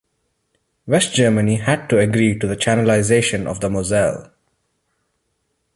[0.87, 4.31] West Germany had to agree to the channelization of the Moselle.